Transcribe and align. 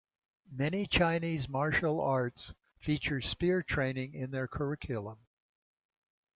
Many 0.51 0.87
Chinese 0.87 1.47
martial 1.47 2.01
arts 2.01 2.55
feature 2.79 3.21
spear 3.21 3.61
training 3.61 4.15
in 4.15 4.31
their 4.31 4.47
curriculum. 4.47 5.19